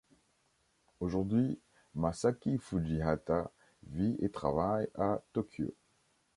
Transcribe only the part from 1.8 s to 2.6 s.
Masaki